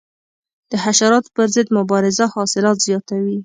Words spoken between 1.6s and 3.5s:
مبارزه حاصلات زیاتوي.